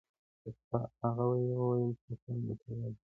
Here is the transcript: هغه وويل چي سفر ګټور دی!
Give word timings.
هغه 1.01 1.23
وويل 1.29 1.91
چي 2.01 2.11
سفر 2.21 2.37
ګټور 2.47 2.77
دی! 2.95 3.03